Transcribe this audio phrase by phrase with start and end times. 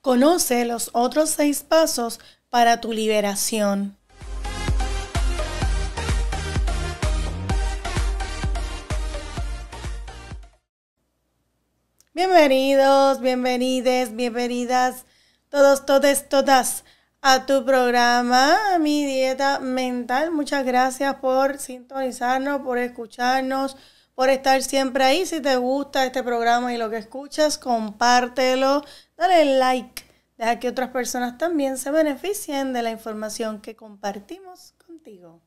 [0.00, 3.98] Conoce los otros seis pasos para tu liberación.
[12.14, 15.04] Bienvenidos, bienvenides, bienvenidas,
[15.48, 16.84] todos, todes, todas
[17.20, 20.30] a tu programa, mi dieta mental.
[20.30, 23.76] Muchas gracias por sintonizarnos, por escucharnos,
[24.18, 25.26] por estar siempre ahí.
[25.26, 28.82] Si te gusta este programa y lo que escuchas, compártelo,
[29.16, 30.02] dale like,
[30.36, 35.40] deja que otras personas también se beneficien de la información que compartimos contigo.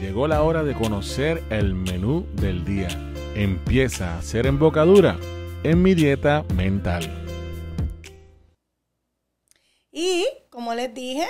[0.00, 2.86] Llegó la hora de conocer el menú del día.
[3.34, 5.18] Empieza a hacer embocadura
[5.64, 7.02] en mi dieta mental.
[9.90, 11.26] Y como les dije,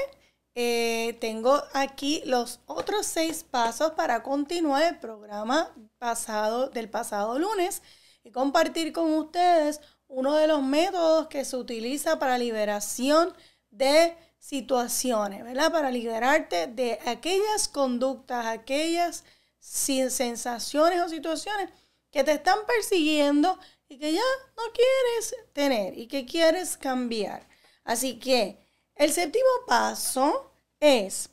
[0.54, 7.82] eh, tengo aquí los otros seis pasos para continuar el programa pasado, del pasado lunes
[8.24, 13.32] y compartir con ustedes uno de los métodos que se utiliza para liberación
[13.70, 15.70] de situaciones, ¿verdad?
[15.70, 19.24] Para liberarte de aquellas conductas, aquellas
[19.60, 21.70] sensaciones o situaciones
[22.10, 24.22] que te están persiguiendo y que ya
[24.56, 27.46] no quieres tener y que quieres cambiar.
[27.84, 28.58] Así que
[29.00, 31.30] el séptimo paso es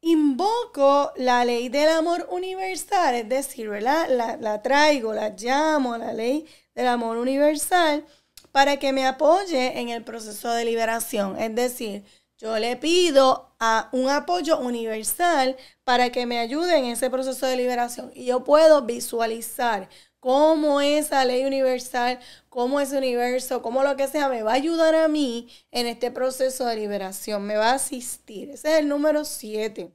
[0.00, 6.44] invoco la ley del amor universal, es decir, La, la traigo, la llamo la ley
[6.74, 8.04] del amor universal
[8.50, 11.38] para que me apoye en el proceso de liberación.
[11.38, 12.04] Es decir,
[12.42, 17.56] yo le pido a un apoyo universal para que me ayude en ese proceso de
[17.56, 18.10] liberación.
[18.16, 24.28] Y yo puedo visualizar cómo esa ley universal, cómo ese universo, cómo lo que sea,
[24.28, 28.50] me va a ayudar a mí en este proceso de liberación, me va a asistir.
[28.50, 29.94] Ese es el número 7.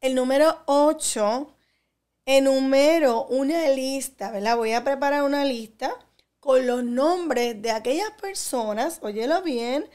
[0.00, 1.52] El número 8,
[2.26, 4.56] enumero una lista, ¿verdad?
[4.56, 5.92] Voy a preparar una lista
[6.38, 9.90] con los nombres de aquellas personas, óyelo bien,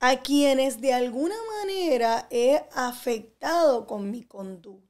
[0.00, 4.86] a quienes de alguna manera he afectado con mi conducta.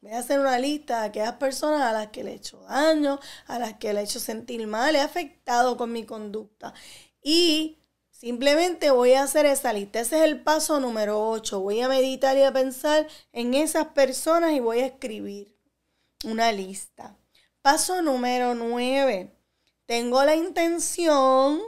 [0.00, 3.20] Voy a hacer una lista de aquellas personas a las que le he hecho daño,
[3.46, 6.74] a las que le he hecho sentir mal, he afectado con mi conducta.
[7.22, 7.78] Y
[8.10, 10.00] simplemente voy a hacer esa lista.
[10.00, 11.60] Ese es el paso número 8.
[11.60, 15.56] Voy a meditar y a pensar en esas personas y voy a escribir
[16.24, 17.16] una lista.
[17.62, 19.34] Paso número 9.
[19.86, 21.62] Tengo la intención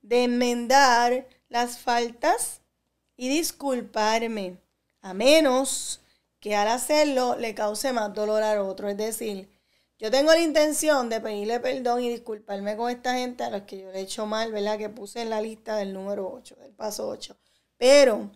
[0.00, 2.62] de enmendar las faltas
[3.14, 4.56] y disculparme,
[5.02, 6.00] a menos
[6.40, 8.88] que al hacerlo le cause más dolor al otro.
[8.88, 9.50] Es decir,
[9.98, 13.78] yo tengo la intención de pedirle perdón y disculparme con esta gente a los que
[13.78, 14.78] yo le he hecho mal, ¿verdad?
[14.78, 17.36] Que puse en la lista del número 8, del paso 8.
[17.76, 18.30] Pero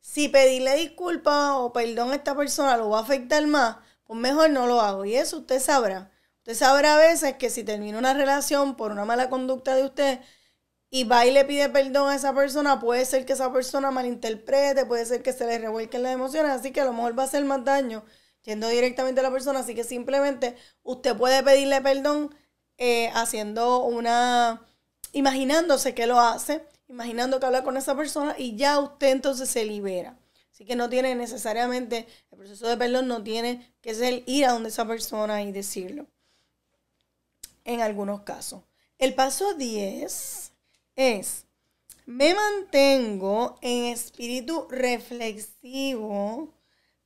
[0.00, 4.50] si pedirle disculpas o perdón a esta persona lo va a afectar más, pues mejor
[4.50, 5.04] no lo hago.
[5.04, 6.10] Y eso usted sabrá.
[6.38, 10.20] Usted sabrá a veces que si termina una relación por una mala conducta de usted,
[10.90, 14.86] y va y le pide perdón a esa persona, puede ser que esa persona malinterprete,
[14.86, 17.26] puede ser que se le revuelquen las emociones, así que a lo mejor va a
[17.26, 18.04] hacer más daño
[18.46, 22.34] yendo directamente a la persona, así que simplemente usted puede pedirle perdón
[22.78, 24.64] eh, haciendo una,
[25.12, 29.64] imaginándose que lo hace, imaginando que habla con esa persona y ya usted entonces se
[29.64, 30.16] libera.
[30.52, 34.52] Así que no tiene necesariamente, el proceso de perdón no tiene que ser ir a
[34.52, 36.06] donde esa persona y decirlo.
[37.64, 38.62] En algunos casos.
[38.98, 40.45] El paso 10
[40.96, 41.46] es,
[42.06, 46.54] me mantengo en espíritu reflexivo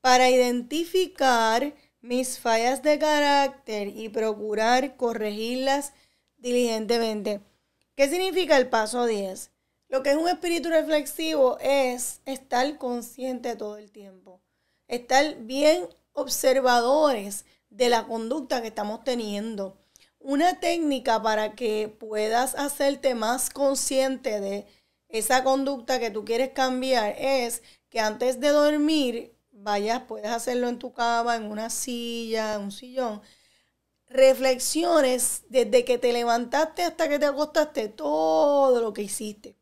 [0.00, 5.92] para identificar mis fallas de carácter y procurar corregirlas
[6.38, 7.40] diligentemente.
[7.96, 9.50] ¿Qué significa el paso 10?
[9.88, 14.40] Lo que es un espíritu reflexivo es estar consciente todo el tiempo,
[14.86, 19.76] estar bien observadores de la conducta que estamos teniendo
[20.20, 24.66] una técnica para que puedas hacerte más consciente de
[25.08, 30.78] esa conducta que tú quieres cambiar es que antes de dormir vayas, puedes hacerlo en
[30.78, 33.22] tu cama, en una silla, en un sillón.
[34.06, 39.56] Reflexiones desde que te levantaste hasta que te acostaste, todo lo que hiciste.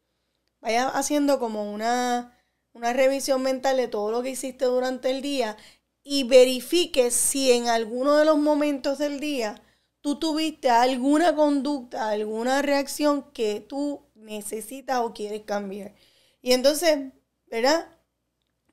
[0.61, 2.37] Vayas haciendo como una,
[2.73, 5.57] una revisión mental de todo lo que hiciste durante el día
[6.03, 9.63] y verifique si en alguno de los momentos del día
[10.09, 15.95] tú tuviste alguna conducta, alguna reacción que tú necesitas o quieres cambiar.
[16.41, 17.13] Y entonces,
[17.47, 17.89] ¿verdad?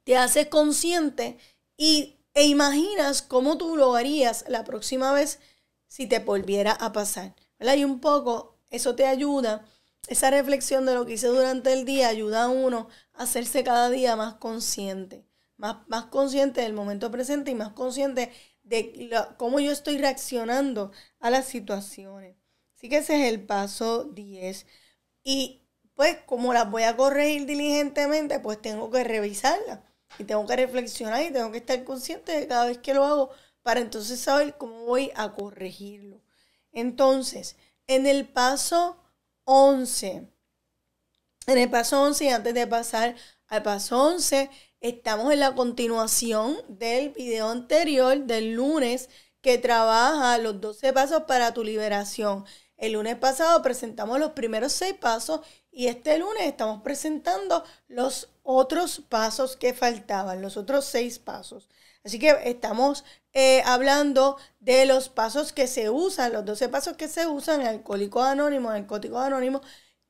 [0.05, 1.37] Te haces consciente
[1.75, 5.39] y, e imaginas cómo tú lo harías la próxima vez
[5.87, 7.35] si te volviera a pasar.
[7.59, 7.75] ¿verdad?
[7.75, 9.65] Y un poco eso te ayuda,
[10.07, 13.89] esa reflexión de lo que hice durante el día ayuda a uno a hacerse cada
[13.89, 15.25] día más consciente,
[15.57, 18.31] más, más consciente del momento presente y más consciente
[18.65, 22.35] de cómo yo estoy reaccionando a las situaciones.
[22.75, 24.65] Así que ese es el paso 10.
[25.23, 25.62] Y
[25.95, 29.79] pues como las voy a corregir diligentemente, pues tengo que revisarlas
[30.19, 33.29] y tengo que reflexionar y tengo que estar consciente de cada vez que lo hago
[33.63, 36.21] para entonces saber cómo voy a corregirlo.
[36.71, 37.56] Entonces,
[37.88, 38.97] en el paso
[39.45, 40.27] 11,
[41.47, 43.15] en el paso 11, y antes de pasar
[43.47, 44.50] al paso 11,
[44.89, 49.09] estamos en la continuación del video anterior del lunes
[49.41, 52.45] que trabaja los 12 pasos para tu liberación.
[52.77, 55.41] El lunes pasado presentamos los primeros seis pasos
[55.71, 61.67] y este lunes estamos presentando los otros pasos que faltaban, los otros seis pasos.
[62.03, 67.07] Así que estamos eh, hablando de los pasos que se usan, los 12 pasos que
[67.07, 69.61] se usan en Alcohólicos Anónimos, en Alcohólicos Anónimos,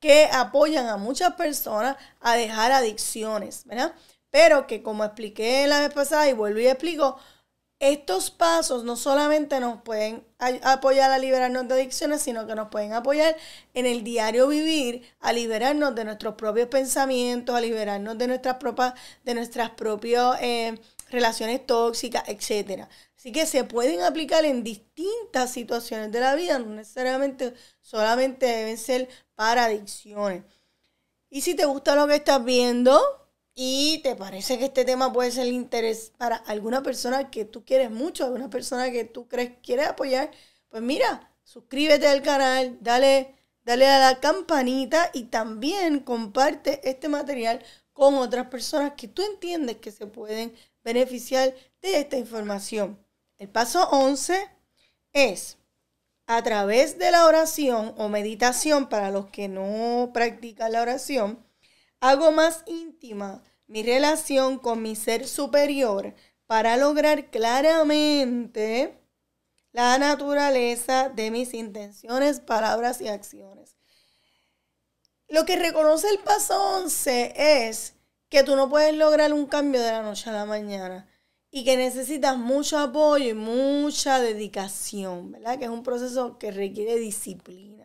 [0.01, 3.95] que apoyan a muchas personas a dejar adicciones, ¿verdad?
[4.35, 7.17] Pero que como expliqué la vez pasada y vuelvo y explico,
[7.79, 10.27] estos pasos no solamente nos pueden
[10.61, 13.37] apoyar a liberarnos de adicciones, sino que nos pueden apoyar
[13.73, 18.95] en el diario vivir, a liberarnos de nuestros propios pensamientos, a liberarnos de nuestras propias,
[19.23, 19.71] de nuestras
[20.41, 20.79] eh,
[21.09, 22.89] relaciones tóxicas, etc.
[23.17, 28.77] Así que se pueden aplicar en distintas situaciones de la vida, no necesariamente solamente deben
[28.77, 30.43] ser para adicciones.
[31.29, 33.24] Y si te gusta lo que estás viendo,
[33.55, 37.89] y te parece que este tema puede ser interés para alguna persona que tú quieres
[37.89, 40.31] mucho, alguna persona que tú crees quieres apoyar,
[40.69, 47.63] pues mira, suscríbete al canal, dale, dale a la campanita y también comparte este material
[47.93, 50.53] con otras personas que tú entiendes que se pueden
[50.83, 52.99] beneficiar de esta información.
[53.37, 54.49] El paso 11
[55.13, 55.57] es
[56.27, 61.44] a través de la oración o meditación para los que no practican la oración,
[62.09, 66.13] hago más íntima mi relación con mi ser superior
[66.45, 68.95] para lograr claramente
[69.71, 73.75] la naturaleza de mis intenciones, palabras y acciones.
[75.27, 77.33] Lo que reconoce el paso 11
[77.67, 77.95] es
[78.29, 81.09] que tú no puedes lograr un cambio de la noche a la mañana
[81.49, 85.57] y que necesitas mucho apoyo y mucha dedicación, ¿verdad?
[85.57, 87.84] Que es un proceso que requiere disciplina.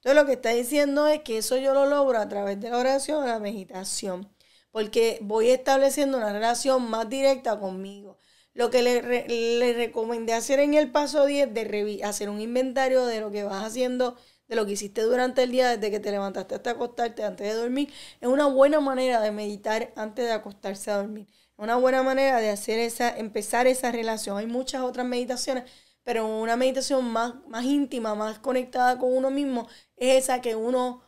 [0.00, 2.78] Entonces lo que está diciendo es que eso yo lo logro a través de la
[2.78, 4.32] oración la meditación,
[4.70, 8.18] porque voy estableciendo una relación más directa conmigo.
[8.54, 13.20] Lo que le, le recomendé hacer en el paso 10 de hacer un inventario de
[13.20, 14.16] lo que vas haciendo,
[14.48, 17.54] de lo que hiciste durante el día, desde que te levantaste hasta acostarte, antes de
[17.54, 17.92] dormir,
[18.22, 21.28] es una buena manera de meditar antes de acostarse a dormir.
[21.28, 24.38] Es una buena manera de hacer esa, empezar esa relación.
[24.38, 25.64] Hay muchas otras meditaciones
[26.02, 31.02] pero una meditación más, más íntima, más conectada con uno mismo, es esa que uno,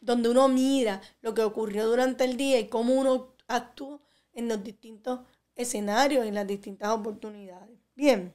[0.00, 4.00] donde uno mira lo que ocurrió durante el día y cómo uno actúa
[4.32, 5.20] en los distintos
[5.54, 7.78] escenarios, en las distintas oportunidades.
[7.94, 8.34] Bien.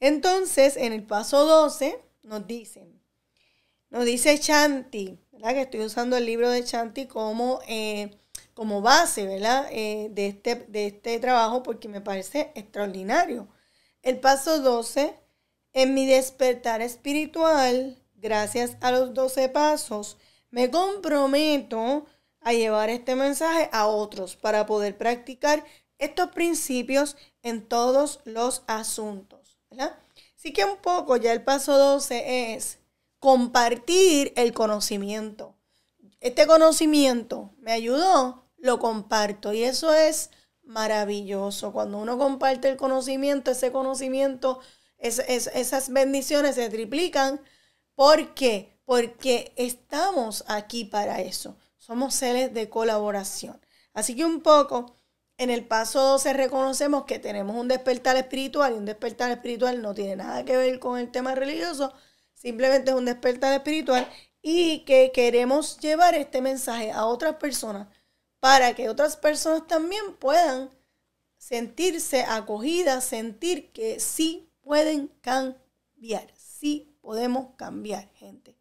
[0.00, 3.00] Entonces, en el paso 12 nos dicen,
[3.90, 5.54] nos dice Chanti, ¿verdad?
[5.54, 8.10] Que estoy usando el libro de Chanti como, eh,
[8.54, 9.66] como base, ¿verdad?
[9.70, 13.48] Eh, de, este, de este trabajo porque me parece extraordinario.
[14.02, 15.18] El paso 12,
[15.72, 20.16] en mi despertar espiritual, gracias a los 12 pasos,
[20.50, 22.06] me comprometo
[22.40, 25.64] a llevar este mensaje a otros para poder practicar
[25.98, 29.58] estos principios en todos los asuntos.
[30.36, 32.78] Así que un poco ya el paso 12 es
[33.18, 35.56] compartir el conocimiento.
[36.20, 40.30] Este conocimiento me ayudó, lo comparto y eso es
[40.68, 41.72] maravilloso.
[41.72, 44.60] Cuando uno comparte el conocimiento, ese conocimiento,
[44.98, 47.40] esas bendiciones se triplican.
[47.94, 48.78] ¿Por qué?
[48.84, 51.56] Porque estamos aquí para eso.
[51.78, 53.60] Somos seres de colaboración.
[53.94, 54.98] Así que un poco
[55.38, 59.94] en el paso 12 reconocemos que tenemos un despertar espiritual y un despertar espiritual no
[59.94, 61.92] tiene nada que ver con el tema religioso,
[62.34, 64.08] simplemente es un despertar espiritual
[64.42, 67.86] y que queremos llevar este mensaje a otras personas
[68.40, 70.70] para que otras personas también puedan
[71.36, 78.56] sentirse acogidas, sentir que sí pueden cambiar, sí podemos cambiar, gente.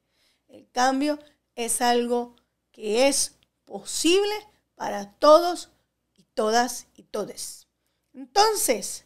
[0.48, 1.19] El cambio
[1.55, 2.36] es algo
[2.72, 4.34] que es posible
[4.75, 5.69] para todos
[6.15, 7.67] y todas y todes.
[8.13, 9.05] Entonces,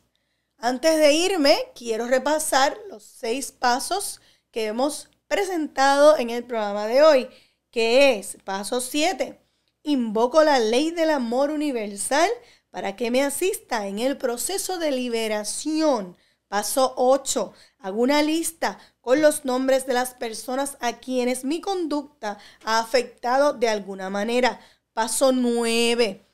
[0.57, 7.01] antes de irme, quiero repasar los seis pasos que hemos presentado en el programa de
[7.01, 7.29] hoy,
[7.71, 9.40] que es paso 7,
[9.83, 12.29] Invoco la ley del amor universal
[12.69, 16.15] para que me asista en el proceso de liberación.
[16.47, 17.53] Paso 8.
[17.79, 23.53] Hago una lista con los nombres de las personas a quienes mi conducta ha afectado
[23.53, 24.59] de alguna manera.
[24.93, 26.25] Paso 9.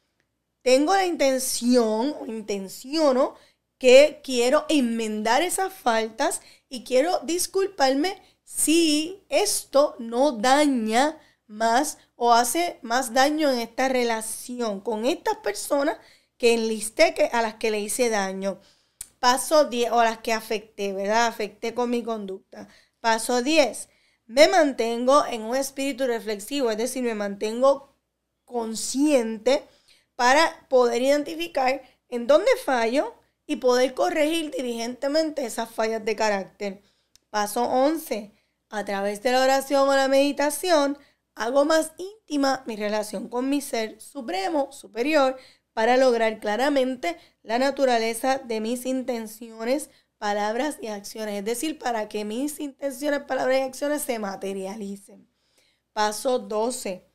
[0.62, 3.36] Tengo la intención o intenciono
[3.77, 12.80] que quiero enmendar esas faltas y quiero disculparme si esto no daña más o hace
[12.82, 15.98] más daño en esta relación con estas personas
[16.38, 18.60] que enlisté que, a las que le hice daño.
[19.20, 21.27] Paso 10, o a las que afecté, ¿verdad?
[21.27, 22.68] Afecté con mi conducta.
[23.00, 23.89] Paso 10,
[24.27, 27.96] me mantengo en un espíritu reflexivo, es decir, me mantengo
[28.46, 29.63] consciente
[30.16, 36.82] para poder identificar en dónde fallo y poder corregir diligentemente esas fallas de carácter.
[37.30, 38.34] Paso 11.
[38.70, 40.98] A través de la oración o la meditación,
[41.38, 45.38] hago más íntima mi relación con mi ser supremo, superior,
[45.74, 51.39] para lograr claramente la naturaleza de mis intenciones, palabras y acciones.
[51.39, 55.29] Es decir, para que mis intenciones, palabras y acciones se materialicen.
[55.94, 57.06] Paso 12.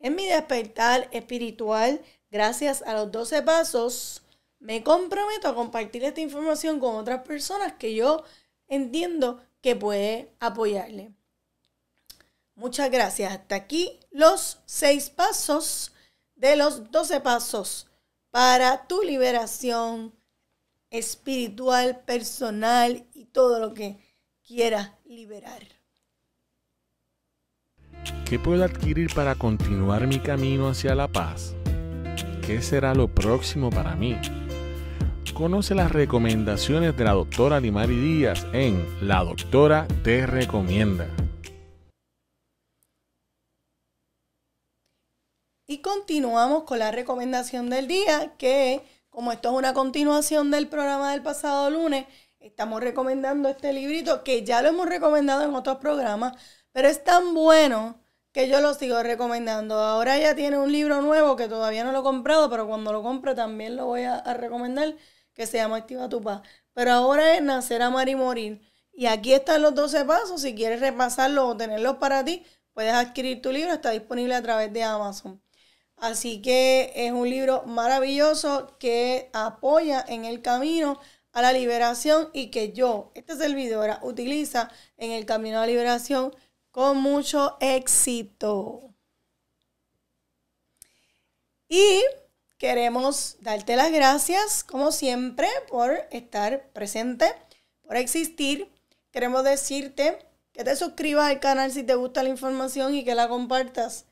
[0.00, 4.22] En mi despertar espiritual, gracias a los 12 pasos,
[4.58, 8.24] me comprometo a compartir esta información con otras personas que yo
[8.66, 11.17] entiendo que puede apoyarle.
[12.58, 13.32] Muchas gracias.
[13.32, 15.92] Hasta aquí los seis pasos
[16.34, 17.86] de los 12 pasos
[18.30, 20.12] para tu liberación
[20.90, 23.98] espiritual, personal y todo lo que
[24.44, 25.62] quieras liberar.
[28.24, 31.54] ¿Qué puedo adquirir para continuar mi camino hacia la paz?
[32.44, 34.16] ¿Qué será lo próximo para mí?
[35.32, 41.06] Conoce las recomendaciones de la doctora Limari Díaz en La Doctora Te Recomienda.
[45.82, 51.22] Continuamos con la recomendación del día, que como esto es una continuación del programa del
[51.22, 52.06] pasado lunes,
[52.40, 56.32] estamos recomendando este librito que ya lo hemos recomendado en otros programas,
[56.72, 58.00] pero es tan bueno
[58.32, 59.74] que yo lo sigo recomendando.
[59.76, 63.02] Ahora ya tiene un libro nuevo que todavía no lo he comprado, pero cuando lo
[63.02, 64.96] compre también lo voy a, recomendar,
[65.34, 66.42] que se llama Activa tu Paz.
[66.74, 68.62] Pero ahora es Nacer, Amar y Morir.
[68.92, 70.42] Y aquí están los 12 pasos.
[70.42, 73.72] Si quieres repasarlos o tenerlos para ti, puedes adquirir tu libro.
[73.72, 75.40] Está disponible a través de Amazon.
[76.00, 81.00] Así que es un libro maravilloso que apoya en el camino
[81.32, 86.34] a la liberación y que yo, este servidora, utiliza en el camino a la liberación
[86.70, 88.94] con mucho éxito.
[91.68, 92.02] Y
[92.58, 97.34] queremos darte las gracias, como siempre, por estar presente,
[97.82, 98.70] por existir.
[99.10, 103.28] Queremos decirte que te suscribas al canal si te gusta la información y que la
[103.28, 104.06] compartas.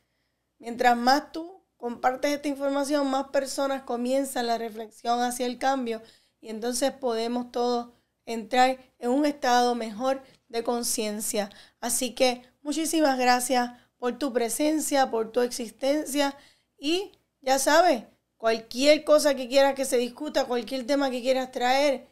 [0.58, 1.55] Mientras más tú
[1.86, 6.02] compartes esta información, más personas comienzan la reflexión hacia el cambio
[6.40, 7.90] y entonces podemos todos
[8.24, 11.48] entrar en un estado mejor de conciencia.
[11.80, 16.36] Así que muchísimas gracias por tu presencia, por tu existencia
[16.76, 18.02] y ya sabes,
[18.36, 22.08] cualquier cosa que quieras que se discuta, cualquier tema que quieras traer,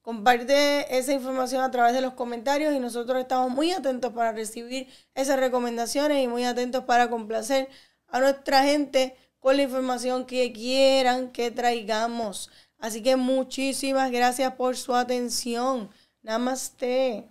[0.00, 4.88] comparte esa información a través de los comentarios y nosotros estamos muy atentos para recibir
[5.14, 7.68] esas recomendaciones y muy atentos para complacer
[8.10, 12.50] a nuestra gente con la información que quieran que traigamos.
[12.78, 15.90] Así que muchísimas gracias por su atención.
[16.22, 17.28] Namaste.